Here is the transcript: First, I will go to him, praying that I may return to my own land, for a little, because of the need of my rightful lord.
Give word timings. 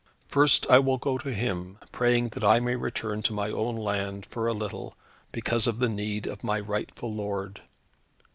First, 0.27 0.67
I 0.67 0.79
will 0.79 0.97
go 0.97 1.19
to 1.19 1.31
him, 1.31 1.77
praying 1.91 2.29
that 2.29 2.43
I 2.43 2.59
may 2.59 2.75
return 2.75 3.21
to 3.21 3.33
my 3.33 3.51
own 3.51 3.75
land, 3.75 4.25
for 4.25 4.47
a 4.47 4.51
little, 4.53 4.95
because 5.31 5.67
of 5.67 5.77
the 5.77 5.89
need 5.89 6.25
of 6.25 6.43
my 6.43 6.59
rightful 6.59 7.13
lord. 7.13 7.61